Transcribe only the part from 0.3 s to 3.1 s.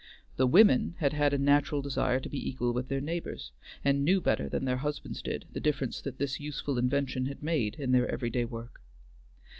"The women" had had a natural desire to be equal with their